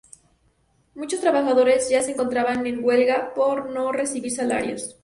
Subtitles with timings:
[0.95, 4.97] Muchos trabajadores ya se encontraban en huelga por no recibir salarios.